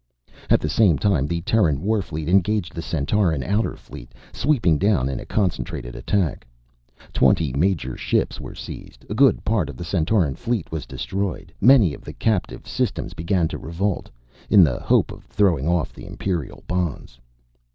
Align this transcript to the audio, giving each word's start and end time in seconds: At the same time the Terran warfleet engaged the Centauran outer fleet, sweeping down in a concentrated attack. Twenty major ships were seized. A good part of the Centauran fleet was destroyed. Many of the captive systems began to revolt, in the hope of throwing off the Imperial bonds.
At 0.49 0.59
the 0.61 0.67
same 0.67 0.97
time 0.97 1.27
the 1.27 1.41
Terran 1.41 1.79
warfleet 1.79 2.27
engaged 2.27 2.73
the 2.73 2.81
Centauran 2.81 3.43
outer 3.43 3.75
fleet, 3.75 4.13
sweeping 4.33 4.79
down 4.79 5.07
in 5.07 5.19
a 5.19 5.27
concentrated 5.27 5.93
attack. 5.95 6.47
Twenty 7.13 7.53
major 7.53 7.95
ships 7.95 8.39
were 8.41 8.55
seized. 8.55 9.05
A 9.11 9.13
good 9.13 9.45
part 9.45 9.69
of 9.69 9.77
the 9.77 9.83
Centauran 9.85 10.33
fleet 10.33 10.71
was 10.71 10.87
destroyed. 10.87 11.53
Many 11.61 11.93
of 11.93 12.01
the 12.03 12.13
captive 12.13 12.67
systems 12.67 13.13
began 13.13 13.47
to 13.49 13.59
revolt, 13.59 14.09
in 14.49 14.63
the 14.63 14.79
hope 14.79 15.11
of 15.11 15.25
throwing 15.25 15.67
off 15.67 15.93
the 15.93 16.07
Imperial 16.07 16.63
bonds. 16.65 17.19